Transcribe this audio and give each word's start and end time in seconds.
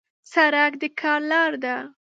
سړک 0.31 0.71
د 0.81 0.83
کار 0.99 1.21
لار 1.31 1.51
ده. 1.63 1.75